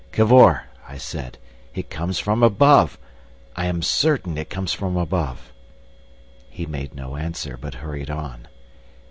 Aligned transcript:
"Cavor," 0.11 0.63
I 0.89 0.97
said, 0.97 1.37
"it 1.75 1.91
comes 1.91 2.17
from 2.17 2.41
above! 2.41 2.97
I 3.55 3.67
am 3.67 3.83
certain 3.83 4.35
it 4.35 4.49
comes 4.49 4.73
from 4.73 4.97
above!" 4.97 5.53
He 6.49 6.65
made 6.65 6.95
no 6.95 7.17
answer, 7.17 7.55
but 7.55 7.75
hurried 7.85 8.09
on. 8.09 8.47